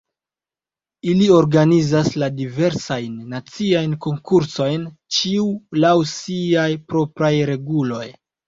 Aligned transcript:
Ili 1.11 1.25
organizas 1.39 2.09
la 2.23 2.29
diversajn 2.39 3.19
naciajn 3.35 3.93
konkursojn, 4.07 4.89
ĉiu 5.19 5.47
laŭ 5.85 5.95
siaj 6.17 6.69
propraj 6.91 7.35
reguloj. 7.53 8.05